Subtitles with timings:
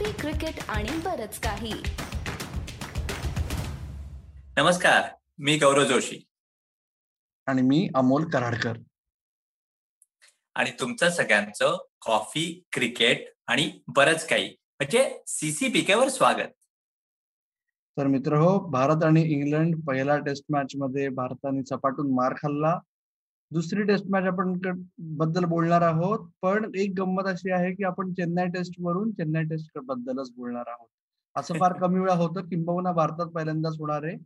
[0.00, 1.72] Coffee cricket आणि बरच काही.
[4.56, 6.26] नमस्कार मी गौरव जोशी.
[7.46, 8.78] आणि मी अमोल कराडकर.
[10.54, 16.50] आणि तुमचं सगळ्यांचं कॉफी क्रिकेट आणि बरंच काही म्हणजे सीसीपीके वर स्वागत.
[17.98, 22.78] तर मित्र हो भारत आणि इंग्लंड पहिल्या टेस्ट मॅच मध्ये भारताने सपाटून मार खाल्ला.
[23.52, 24.52] दुसरी टेस्ट मॅच आपण
[25.18, 26.28] बद्दल बोलणार आहोत.
[26.42, 30.88] पण एक गंमत अशी आहे की आपण चेन्नई टेस्ट वरून चेन्नई टेस्ट बद्दलच बोलणार आहोत.
[31.36, 32.48] असं फार कमी वेळा होतं.
[32.48, 34.16] किंबहुना भारतात पहिल्यांदाच होणार आहे.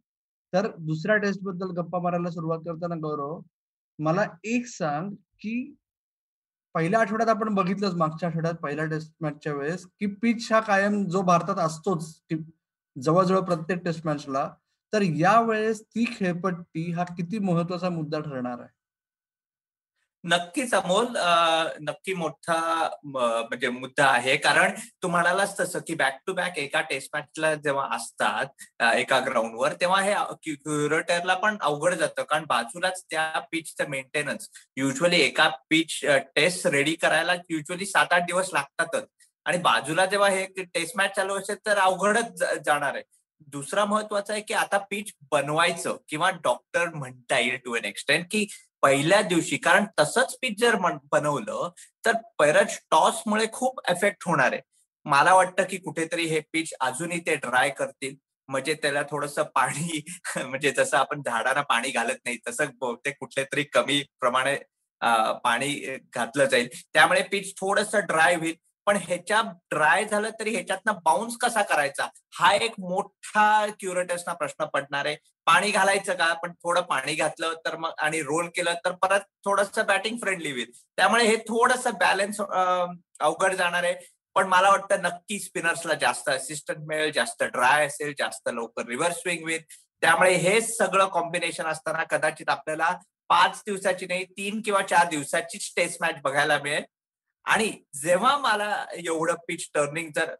[0.52, 3.40] तर दुसऱ्या टेस्टबद्दल गप्पा मारायला सुरुवात करताना गौरव
[3.98, 5.10] मला एक सांग
[5.40, 5.74] की
[6.74, 11.22] पहिल्या आठवड्यात आपण बघितलंच मागच्या आठवड्यात पहिल्या टेस्ट मॅचच्या वेळेस की पिच हा कायम जो
[11.22, 12.20] भारतात असतोच
[12.96, 14.48] जवळजवळ प्रत्येक टेस्ट मॅचला
[14.92, 18.68] तर या वेळेस ती खेळपट्टी हा किती महत्त्वाचा मुद्दा ठरणार आहे?
[20.24, 21.06] नक्कीच अमोल
[21.88, 22.56] नक्की मोठा
[23.04, 24.36] म्हणजे मुद्दा आहे.
[24.36, 29.72] कारण तू म्हणालाच तसं की बॅक टू बॅक एका टेस्ट मॅचला जेव्हा असतात एका ग्राउंडवर
[29.80, 32.22] तेव्हा हे क्युरेटरला पण अवघड जातं.
[32.22, 36.00] कारण बाजूलाच त्या पिचचं मेंटेनन्स युजली एका पिच
[36.36, 39.06] टेस्ट रेडी करायला युजली सात आठ दिवस लागतातच.
[39.46, 43.02] आणि बाजूला जेव्हा हे टेस्ट मॅच चालू असेल तर अवघडच जाणार आहे.
[43.52, 48.46] दुसरा महत्त्वाचा आहे की आता पिच बनवायचं किंवा डॉक्टर म्हणता येईल टू एन एक्सटेंड की
[48.84, 50.74] पहिल्या दिवशी कारण तसंच पीच जर
[51.12, 51.70] बनवलं
[52.06, 54.60] तर परत टॉसमुळे खूप एफेक्ट होणार आहे.
[55.06, 58.14] मला वाटतं की कुठेतरी हे पीच अजूनही ते ड्राय करतील.
[58.48, 60.00] म्हणजे त्याला थोडस पाणी
[60.38, 64.56] म्हणजे जसं आपण झाडांना पाणी घालत नाही तसं बहुतेक कुठल्या तरी कमी प्रमाणे
[65.44, 65.74] पाणी
[66.14, 66.68] घातलं जाईल.
[66.94, 68.54] त्यामुळे पीच थोडस ड्राय होईल.
[68.86, 69.40] पण ह्याच्या
[69.70, 72.08] ड्राय झालं तरी ह्याच्यातनं बाउन्स कसा करायचा?
[72.38, 75.16] हा एक मोठा क्युरेटर्सना प्रश्न पडणार आहे.
[75.46, 76.32] पाणी घालायचं का?
[76.32, 80.70] पण थोडं पाणी घातलं तर मग आणि रोल केलं तर परत थोडंसं बॅटिंग फ्रेंडली होईल.
[80.96, 83.94] त्यामुळे हे थोडस बॅलन्स अवघड जाणार आहे.
[84.34, 89.42] पण मला वाटतं नक्की स्पिनर्सला जास्त असिस्टंट मिळेल जास्त ड्राय असेल जास्त लवकर रिव्हर्स स्विंग
[89.42, 89.60] होईल.
[90.00, 92.90] त्यामुळे हे सगळं कॉम्बिनेशन असताना कदाचित आपल्याला
[93.28, 96.84] पाच दिवसाची नाही तीन किंवा चार दिवसाचीच टेस्ट मॅच बघायला मिळेल.
[97.46, 97.70] आणि
[98.02, 100.34] जेव्हा मला एवढं पिच टर्निंग जर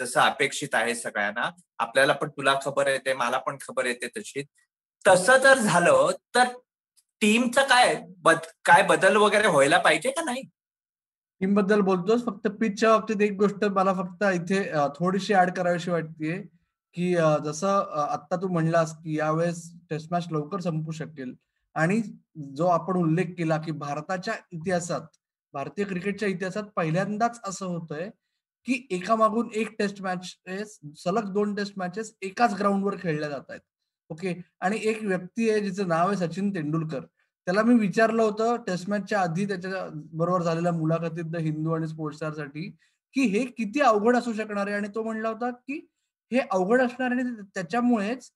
[0.00, 4.42] जसं अपेक्षित आहे सगळ्यांना आपल्याला पण तुला खबर येते मला पण खबर येते तशी.
[5.04, 6.48] तसं जर झालं तर
[7.22, 7.94] टीमचं काय
[8.24, 10.42] बद काय बदल वगैरे व्हायला पाहिजे का नाही?
[11.40, 14.62] टीमबद्दल बोलतोस फक्त पिचच्या बाबतीत एक गोष्ट मला फक्त इथे
[14.98, 16.40] थोडीशी ऍड करावीशी वाटते
[16.96, 17.14] की
[17.44, 21.34] जसं आता तू म्हणलास की यावेळेस टेस्ट मॅच लवकर संपू शकेल.
[21.74, 22.00] आणि
[22.56, 25.00] जो आपण उल्लेख केला की भारताच्या इतिहासात
[25.54, 28.10] भारतीय क्रिकेटच्या इतिहासात पहिल्यांदाच असं होतंय
[28.66, 33.60] की एकामागून एक टेस्ट मॅचेस सलग दोन टेस्ट मॅचेस एकाच ग्राउंडवर खेळल्या जात आहेत.
[34.10, 37.00] ओके आणि एक व्यक्ती आहे जिचं नाव आहे सचिन तेंडुलकर.
[37.46, 42.68] त्याला मी विचारलं होतं टेस्ट मॅचच्या आधी त्याच्या बरोबर झालेल्या मुलाखतीत द हिंदू आणि स्पोर्ट्ससाठी
[43.16, 44.76] की हे किती अवघड असू शकणार आहे?
[44.76, 45.80] आणि तो म्हणला होता की
[46.32, 47.22] हे अवघड असणार आणि
[47.54, 48.30] त्याच्यामुळेच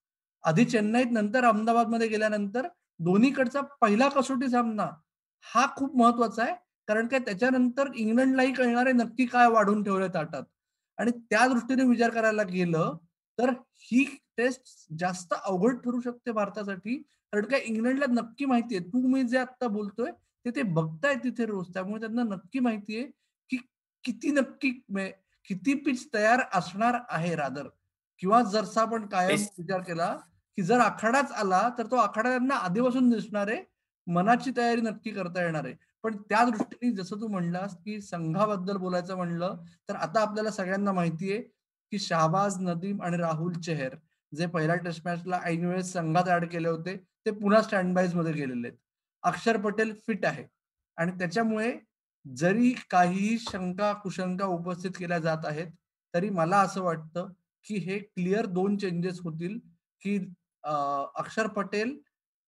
[0.44, 2.66] आधी चेन्नईत नंतर अहमदाबादमध्ये गेल्यानंतर
[3.00, 4.88] दोन्हीकडचा पहिला कसोटी सामना
[5.44, 6.54] हा खूप महत्त्वाचा आहे.
[6.88, 10.42] कारण काय त्याच्यानंतर इंग्लंडलाही कळणारे नक्की काय वाढून ठेवले ताटात.
[10.98, 12.96] आणि त्या दृष्टीने विचार करायला गेलं
[13.38, 13.50] तर
[13.82, 14.04] ही
[14.36, 16.96] टेस्ट जास्त अवघड ठरू शकते भारतासाठी.
[17.32, 20.10] कारण काय इंग्लंडला नक्की माहितीये तू मी जे आता बोलतोय
[20.44, 21.72] ते ते बघताय तिथे रोज.
[21.74, 23.02] त्यामुळे त्यांना नक्की माहितीये
[23.50, 23.56] की
[24.04, 24.70] किती नक्की
[25.48, 27.66] किती पिच तयार असणार आहे रादर.
[28.20, 30.14] किंवा जरसा आपण कायम विचार केला
[30.58, 33.62] की जर आखाडाच आला तर तो आखाडा त्यांना आधीपासून दिसणार आहे.
[34.06, 35.74] मनाची तयारी नक्की करता येणार आहे.
[36.04, 39.56] पण त्या दृष्टीने जसं तू म्हणलास की संघाबद्दल बोलायचं म्हणलं
[39.88, 41.38] तर आता आपल्याला सगळ्यांना माहितीये
[41.92, 43.94] की शाहबाज नदीम आणि राहुल चेहर
[44.32, 48.78] जे पहिल्या टेस्ट मॅचला ऐन वेळेस संघात ऍड केले होते ते पुन्हा स्टँडबाईजमध्ये गेलेले आहेत.
[49.22, 50.44] अक्षर पटेल फिट आहे.
[50.98, 51.72] आणि त्याच्यामुळे
[52.24, 55.70] जरी काहीही शंका कुशंका उपस्थित केल्या जात आहेत
[56.14, 57.32] तरी मला असं वाटतं
[57.66, 59.58] की हे क्लिअर दोन चेंजेस होतील
[60.02, 60.16] की
[60.64, 61.96] अक्षर पटेल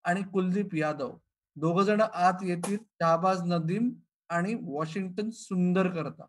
[0.04, 1.16] आणि कुलदीप यादव.
[1.56, 3.90] दोघ जण आत येतील शहाबाज नदीम
[4.30, 6.24] आणि वॉशिंग्टन सुंदर करता.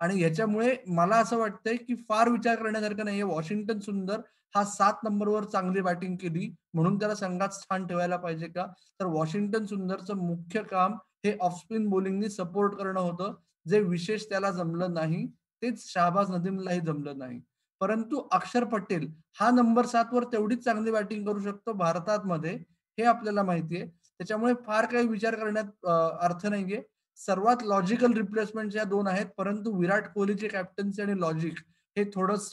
[0.00, 3.22] आणि याच्यामुळे मला असं वाटतंय की फार विचार करण्यासारखं नाहीये.
[3.22, 4.20] वॉशिंग्टन सुंदर
[4.54, 6.54] हा सात नंबरवर चांगली बॅटिंग केली.
[6.74, 8.66] म्हणून त्याला संघात स्थान ठेवायला पाहिजे का?
[9.00, 10.94] तर वॉशिंग्टन सुंदरचं मुख्य काम
[11.24, 13.34] हे ऑफस्पिन बॉलिंगनी सपोर्ट करणं होतं.
[13.68, 15.26] जे विशेष त्याला जमलं नाही
[15.62, 17.40] तेच शहाबाज नदीमलाही जमलं नाही.
[17.80, 19.10] परंतु अक्षर पटेल
[19.40, 22.52] हा नंबर सात वर तेवढीच चांगली बॅटिंग करू शकतो भारतात मध्ये
[22.98, 23.88] हे आपल्याला माहितीये.
[24.20, 25.86] त्याच्यामुळे फार काही विचार करण्यात
[26.22, 26.82] अर्थ नाहीये.
[27.20, 31.58] सर्वात लॉजिकल रिप्लेसमेंट या दोन आहेत परंतु विराट कोहलीची कॅप्टन्सी आणि लॉजिक
[31.96, 32.48] हे थोडस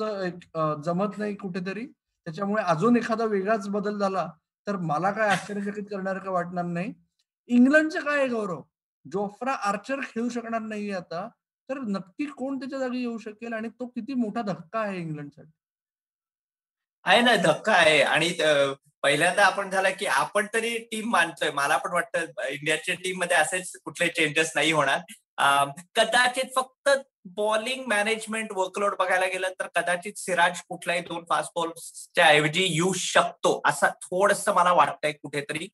[0.86, 1.86] जमत नाही कुठेतरी.
[2.28, 4.28] त्याच्यामुळे अजून एखादा वेगळाच बदल झाला
[4.68, 6.94] तर मला काय आश्चर्यचकित करणार का वाटणार नाही.
[7.50, 8.62] इंग्लंडचं काय गौरव?
[9.06, 11.28] जोफ्रा आर्चर खेळू शकणार नाहीये आता
[11.70, 13.54] तर नक्की कोण त्याच्या जागी येऊ शकेल?
[13.54, 15.52] आणि तो किती मोठा धक्का आहे इंग्लंडसाठी?
[17.06, 18.02] आहे ना धक्का आहे.
[18.02, 18.30] आणि
[19.04, 21.50] पहिल्यांदा आपण झालं की आपण तरी टीम मानतोय.
[21.54, 25.00] मला पण वाटतं इंडियाच्या टीममध्ये असेच कुठले चेंजेस नाही होणार.
[25.96, 26.90] कदाचित फक्त
[27.38, 33.62] बॉलिंग मॅनेजमेंट वर्कलोड बघायला गेलं तर कदाचित सिराज कुठल्याही दोन फास्ट बॉल्सच्या ऐवजी येऊ शकतो
[33.66, 35.68] असं थोडस मला वाटतंय कुठेतरी.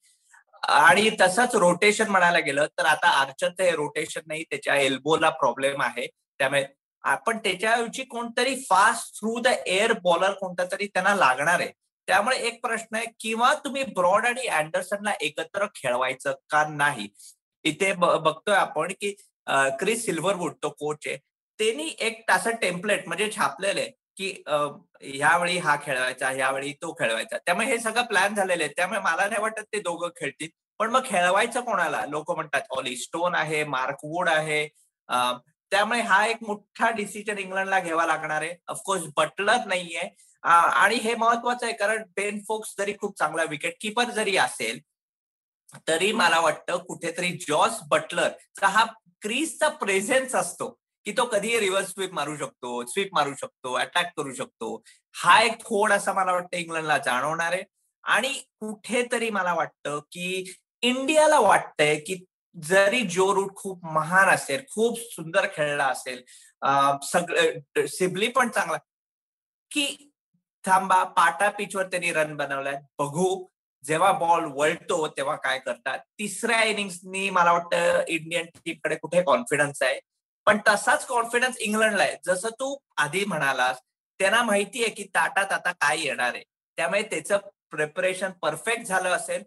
[0.63, 6.07] आणि तसंच रोटेशन म्हणायला गेलं तर आता आर्चरचं हे रोटेशन नाही त्याच्या एल्बोला प्रॉब्लेम आहे.
[6.39, 6.63] त्यामुळे
[7.03, 11.71] आपण त्याच्याऐवजी कोणतरी fast through the air bowler कोणता तरी त्यांना लागणार आहे.
[12.07, 17.07] त्यामुळे एक प्रश्न आहे किंवा तुम्ही ब्रॉड आणि अँडरसनला एकत्र खेळवायचं का नाही?
[17.65, 19.11] इथे बघतोय आपण की
[19.79, 21.17] क्रिस सिल्वरवूड तो कोच आहे
[21.59, 24.31] त्यांनी एक तास टेम्पलेट म्हणजे छापलेलं आहे की
[25.13, 27.37] ह्यावेळी हा खेळवायचा ह्यावेळी तो खेळवायचा.
[27.45, 28.73] त्यामुळे हे सगळं प्लॅन झालेले आहे.
[28.77, 30.49] त्यामुळे मला नाही वाटत ते दोघं खेळतील.
[30.79, 32.05] पण मग खेळवायचं कोणाला?
[32.09, 34.63] लोक म्हणतात ऑली स्टोन आहे मार्क वूड आहे
[35.71, 38.55] त्यामुळे हा एक मोठा डिसिजन इंग्लंडला घ्यावा लागणार आहे.
[38.67, 40.09] ऑफकोर्स बटलर नाहीये.
[40.43, 44.79] आणि हे महत्वाचं आहे कारण बेन फोक्स जरी खूप चांगला विकेट किपर जरी असेल
[45.87, 48.85] तरी मला वाटतं कुठेतरी जॉस बटलरचा हा
[49.21, 50.67] क्रीजचा प्रेझेन्स असतो
[51.05, 54.81] की तो कधी रिव्हर्स स्वीप मारू शकतो स्वीप मारू शकतो अटॅक करू शकतो.
[55.15, 57.63] हा एक थोडासा मला वाटतं इंग्लंडला जाणवणार आहे.
[58.03, 60.53] आणि कुठेतरी मला वाटतं की
[60.83, 62.23] इंडियाला वाटतंय की
[62.55, 66.23] जरी जो रूट खूप महान असेल खूप सुंदर खेळला असेल
[67.03, 68.77] सगळं सिबली पण चांगला
[69.71, 69.85] की
[70.65, 72.75] थांबा पाटा पिचवर त्यांनी रन बनवलाय.
[72.99, 73.45] बघू
[73.83, 75.99] जेव्हा बॉल वळतो तेव्हा काय करतात.
[76.19, 79.99] तिसऱ्या इनिंग्सनी मला वाटतं इंडियन टीमकडे कुठे कॉन्फिडन्स आहे.
[80.47, 82.15] पण तसाच कॉन्फिडन्स इंग्लंडला आहे.
[82.25, 83.79] जसं तू आधी म्हणालास
[84.19, 86.43] त्यांना माहिती आहे की ताटात आता काय येणार आहे.
[86.77, 87.37] त्यामुळे त्याचं
[87.71, 89.43] प्रिपरेशन परफेक्ट झालं असेल.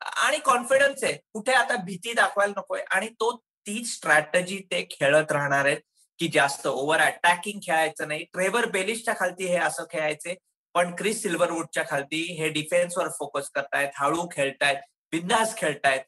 [0.00, 1.12] आणि कॉन्फिडन्स आहे.
[1.32, 2.82] कुठे आता भीती दाखवायला नकोय.
[2.90, 5.80] आणि तो ती स्ट्रॅटजी ते खेळत राहणार आहेत
[6.18, 8.24] की जास्त ओव्हर अटॅकिंग खेळायचं नाही.
[8.32, 10.34] ट्रेवर बेलिशच्या खालती हे असं खेळायचे
[10.74, 14.76] पण क्रिस सिल्वरवूडच्या खालती हे डिफेन्सवर फोकस करतायत हळू खेळतायत
[15.12, 16.00] बिंदास खेळतायत.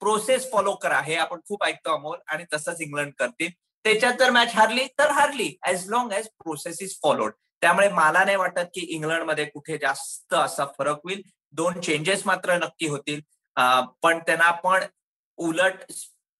[0.00, 1.00] प्रोसेस फॉलो करा.
[1.00, 3.50] हे आपण खूप ऐकतो अमोल आणि तसंच इंग्लंड करतील.
[3.84, 8.36] त्याच्यात जर मॅच हारली तर हारली as long as process is followed त्यामुळे मला नाही
[8.36, 11.22] वाटत की इंग्लंडमध्ये कुठे जास्त असा फरक होईल.
[11.52, 13.20] दोन चेंजेस मात्र नक्की होतील.
[14.02, 14.84] पण त्यांना पण
[15.38, 15.84] उलट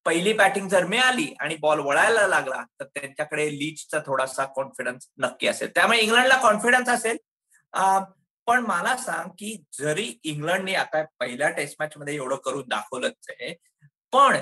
[0.06, 5.70] पहिली बॅटिंग जर मिळाली आणि बॉल वळायला लागला तर त्यांच्याकडे लीचचा थोडासा कॉन्फिडन्स नक्की असेल.
[5.74, 7.16] त्यामुळे इंग्लंडला कॉन्फिडन्स असेल.
[8.46, 13.54] पण मला सांग की जरी इंग्लंडने आता पहिल्या टेस्ट मॅच मध्ये एवढं करून दाखवलंच आहे
[14.12, 14.36] पण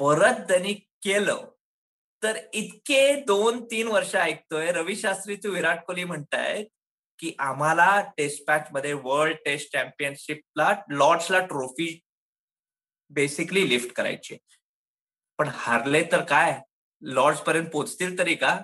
[0.00, 0.72] परत त्यांनी
[1.04, 1.48] केलं
[2.22, 4.70] तर इतके दोन तीन वर्ष ऐकतोय.
[4.72, 6.66] रवी शास्त्रीचे विराट कोहली म्हणतायत
[7.20, 12.00] की आम्हाला टेस्ट मॅच मध्ये वर्ल्ड टेस्ट चॅम्पियनशिपला लॉर्ड्सला ट्रॉफी
[13.10, 14.36] बेसिकली लिफ्ट करायची.
[15.38, 16.60] पण हारले तर काय?
[17.02, 18.58] लॉर्ड्स पर्यंत पोहोचतील तरी का?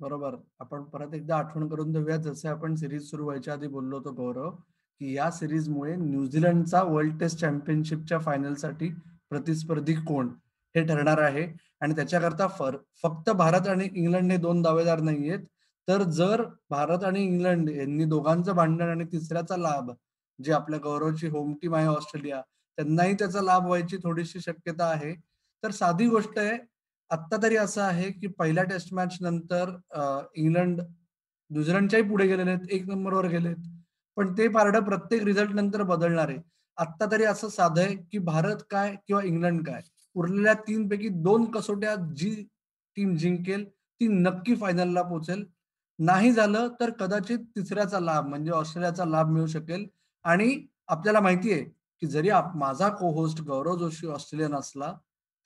[0.00, 0.34] बरोबर.
[0.60, 4.50] आपण परत एकदा आठवण करून देऊया जसे आपण सिरीज सुरू व्हायच्या आधी बोललो होतो गौरव
[5.00, 8.88] की या सिरीजमुळे न्यूझीलंडचा वर्ल्ड टेस्ट चॅम्पियनशिपच्या फायनलसाठी
[9.30, 10.28] प्रतिस्पर्धी कोण
[10.76, 11.46] हे ठरणार आहे.
[11.80, 12.46] आणि त्याच्याकरता
[13.02, 15.38] फक्त भारत आणि इंग्लंड हे दोन दावेदार नाहीयेत.
[15.88, 19.90] तर जर भारत आणि इंग्लंड यांनी दोघांचं भांडण आणि तिसऱ्याचा लाभ
[20.38, 22.40] जे आपल्या गौरवची होम टीम आहे ऑस्ट्रेलिया
[22.78, 25.14] त्यांनाही त्याचा लाभ व्हायची थोडीशी शक्यता आहे.
[25.62, 26.56] तर साधी गोष्ट आहे
[27.10, 29.70] आत्ता तरी असं आहे की पहिल्या टेस्ट मॅच नंतर
[30.36, 30.80] इंग्लंड
[31.50, 33.56] न्यूझीलंडच्याही पुढे गेलेले आहेत एक नंबरवर गेलेत.
[34.16, 36.38] पण ते पारडं प्रत्येक रिझल्ट नंतर बदलणार आहे.
[36.78, 39.80] आत्ता तरी असं साधं आहे की भारत काय किंवा इंग्लंड काय
[40.16, 42.30] उरलेल्या तीन पैकी दोन कसोट्या जी
[42.96, 45.44] टीम जिंकेल ती नक्की फायनलला पोहोचेल.
[45.98, 49.86] नाही झालं तर कदाचित तिसऱ्याचा लाभ म्हणजे ऑस्ट्रेलियाचा लाभ मिळू शकेल.
[50.24, 51.62] आणि आपल्याला माहिती आहे
[52.02, 54.92] की जरी माझा को होस्ट गौरव जोशी ऑस्ट्रेलियन असला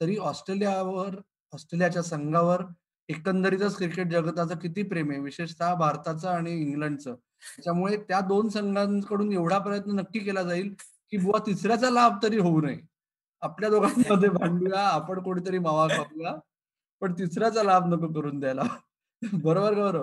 [0.00, 1.17] तरी ऑस्ट्रेलियावर
[1.52, 2.62] ऑस्ट्रेलियाच्या संघावर
[3.09, 5.21] एकंदरीतच क्रिकेट जगताचं किती प्रेम आहे.
[5.21, 7.14] विशेषतः भारताचं आणि इंग्लंडचं.
[7.14, 10.75] त्याच्यामुळे त्या दोन संघांकडून एवढा प्रयत्न नक्की केला जाईल
[11.12, 12.78] की बुवा तिसऱ्याचा लाभ तरी होऊ नये.
[13.43, 16.35] आपल्या दोघांमध्ये भांडूया आपण कोणीतरी मावा खाऊया
[17.02, 18.62] पण तिसऱ्याचा लाभ नको करून द्यायला.
[19.23, 20.02] बरोबर गौरव?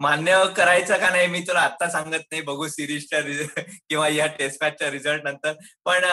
[0.00, 3.20] मान्य करायचं का नाही मी तुला आता सांगत नाही बघू सिरीजच्या
[3.88, 5.52] किंवा या टेस्ट मॅचच्या रिझल्ट नंतर.
[5.84, 6.04] पण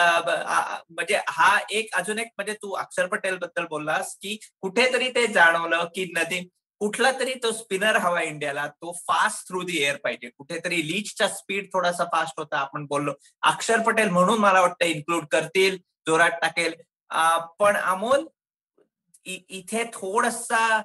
[0.90, 5.84] म्हणजे हा एक अजून एक म्हणजे तू अक्षर पटेल बद्दल बोललास की कुठेतरी ते जाणवलं
[5.94, 6.48] की नदी
[6.80, 10.28] कुठला तरी तो स्पिनर हवा इंडियाला तो फास्ट थ्रू दी एअर पाहिजे.
[10.28, 13.12] कुठेतरी लीचचा स्पीड थोडासा फास्ट होता आपण बोललो.
[13.42, 15.76] अक्षर पटेल म्हणून मला वाटतं इन्क्लूड करतील
[16.08, 16.74] जोरात टाकेल.
[17.60, 18.26] पण अमोल
[19.26, 20.80] इथे थोडासा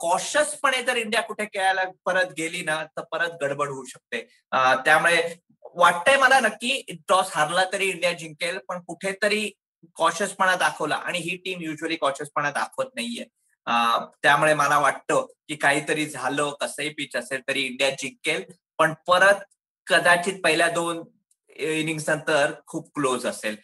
[0.00, 4.20] कॉशसपणे जर इंडिया कुठे खेळायला परत गेली ना तर परत गडबड होऊ शकते.
[4.84, 5.22] त्यामुळे
[5.76, 9.50] वाटतंय मला नक्की टॉस हारला तरी इंडिया जिंकेल पण कुठेतरी
[9.96, 10.94] कॉशसपणा दाखवला.
[10.96, 13.24] आणि ही टीम युजली कॉशसपणा दाखवत नाहीये.
[14.22, 18.42] त्यामुळे मला वाटतं की काहीतरी झालं कसंही पिच असेल तरी इंडिया जिंकेल
[18.78, 19.44] पण परत
[19.86, 21.02] कदाचित पहिल्या दोन
[21.56, 23.56] इनिंग्स नंतर खूप क्लोज असेल.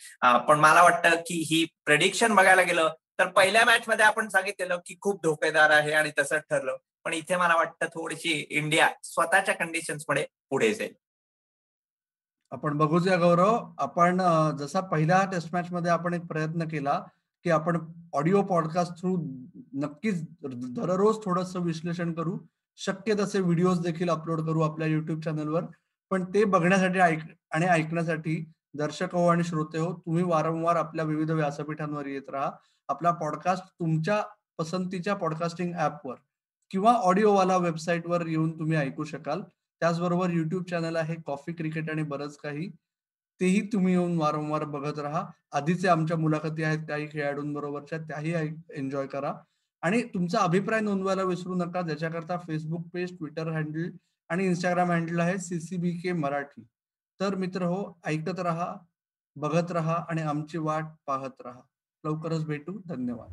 [0.49, 4.97] पण मला वाटतं की ही प्रेडिक्शन बघायला गेलं तर पहिल्या मॅच मध्ये आपण सांगितलेलं की
[5.01, 6.77] खूप धोकेदार आहे आणि तसंच ठरलं.
[7.05, 10.93] पण इथे मला वाटतं थोडीशी इंडिया स्वतःच्या कंडिशन्समध्ये पुढे जाईल.
[12.51, 13.75] आपण बघूया गौरव.
[13.79, 14.23] आपण
[14.59, 17.03] जसा पहिल्या टेस्ट मॅच मध्ये आपण एक प्रयत्न केला
[17.45, 17.79] की आपण
[18.13, 19.17] ऑडिओ पॉडकास्ट थ्रू
[19.75, 22.39] नक्कीच दररोज थोडस विश्लेषण करू.
[22.77, 25.65] शक्य तसे व्हिडिओज देखील अपलोड करू आपल्या युट्यूब चॅनलवर
[26.11, 27.19] पण ते बघण्यासाठी ऐक
[27.51, 32.51] आणि ऐकण्यासाठी दर्शक हो आणि श्रोते हो तुम्ही वारंवार आपल्या विविध व्यासपीठांवर येत राहा.
[32.89, 34.23] आपला पॉडकास्ट तुमच्या
[34.59, 36.15] पसंतीच्या पॉडकास्टिंग ऍपवर
[36.71, 39.43] किंवा ऑडिओवाला वेबसाईटवर येऊन तुम्ही ऐकू शकाल.
[39.81, 42.71] त्याचबरोबर युट्यूब चॅनल आहे कॉफी क्रिकेट आणि बरंच काही.
[43.41, 45.27] तेही तुम्ही येऊन वारंवार बघत राहा.
[45.53, 48.35] आधीचे आमच्या मुलाखती आहेत काही खेळाडूंबरोबरच्या त्याही
[48.75, 49.35] एन्जॉय करा.
[49.83, 51.83] आणि तुमचा अभिप्राय नोंदवायला विसरू नका.
[51.83, 53.91] ज्याच्याकरता फेसबुक पेज ट्विटर हँडल
[54.29, 56.67] आणि इंस्टाग्राम हँडल आहे सीसीबी के मराठी.
[57.21, 58.77] तर मित्र हो ऐकत राहा
[59.37, 61.61] बघत राहा आणि आमची वाट पाहत राहा.
[62.05, 62.81] लवकरच भेटू.
[62.87, 63.29] धन्यवाद.